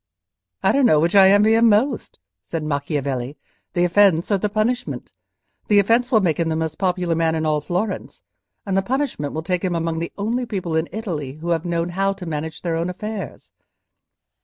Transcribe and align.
"I 0.63 0.71
don't 0.71 0.87
know 0.87 0.99
which 0.99 1.13
I 1.13 1.29
envy 1.29 1.53
him 1.53 1.69
most," 1.69 2.17
said 2.41 2.63
Macchiavelli, 2.63 3.37
"the 3.73 3.83
offence 3.83 4.31
or 4.31 4.39
the 4.39 4.49
punishment. 4.49 5.11
The 5.67 5.77
offence 5.77 6.11
will 6.11 6.21
make 6.21 6.39
him 6.39 6.49
the 6.49 6.55
most 6.55 6.79
popular 6.79 7.13
man 7.13 7.35
in 7.35 7.45
all 7.45 7.61
Florence, 7.61 8.23
and 8.65 8.75
the 8.75 8.81
punishment 8.81 9.31
will 9.35 9.43
take 9.43 9.63
him 9.63 9.75
among 9.75 9.99
the 9.99 10.11
only 10.17 10.47
people 10.47 10.75
in 10.75 10.89
Italy 10.91 11.33
who 11.33 11.49
have 11.51 11.65
known 11.65 11.89
how 11.89 12.13
to 12.13 12.25
manage 12.25 12.63
their 12.63 12.75
own 12.75 12.89
affairs." 12.89 13.51